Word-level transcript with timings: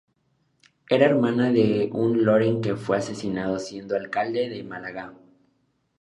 Era 0.95 1.05
hermana 1.05 1.51
de 1.51 1.91
un 1.93 2.25
Loring 2.25 2.59
que 2.61 2.75
fue 2.75 2.97
asesinado 2.97 3.59
siendo 3.59 3.95
alcalde 3.95 4.49
de 4.49 4.63
Málaga. 4.63 5.13